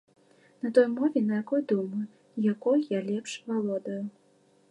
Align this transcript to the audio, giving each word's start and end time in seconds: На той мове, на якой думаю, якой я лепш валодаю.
На 0.61 0.69
той 0.75 0.87
мове, 0.93 1.21
на 1.27 1.33
якой 1.43 1.61
думаю, 1.73 2.05
якой 2.53 2.79
я 2.89 2.99
лепш 3.09 3.31
валодаю. 3.47 4.03